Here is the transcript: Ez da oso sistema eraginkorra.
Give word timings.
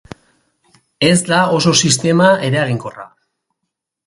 Ez 1.09 1.15
da 1.27 1.41
oso 1.57 1.75
sistema 1.83 2.31
eraginkorra. 2.49 3.07